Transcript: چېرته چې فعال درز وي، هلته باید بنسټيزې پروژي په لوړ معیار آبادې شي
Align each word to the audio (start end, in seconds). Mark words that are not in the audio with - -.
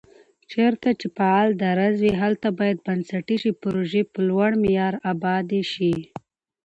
چېرته 0.51 0.89
چې 0.99 1.07
فعال 1.17 1.49
درز 1.63 1.95
وي، 2.03 2.13
هلته 2.23 2.47
باید 2.59 2.83
بنسټيزې 2.87 3.51
پروژي 3.61 4.03
په 4.11 4.19
لوړ 4.29 4.51
معیار 4.63 4.93
آبادې 5.11 5.61
شي 5.71 5.93